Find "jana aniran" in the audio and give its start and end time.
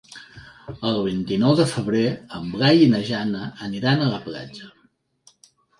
3.13-4.03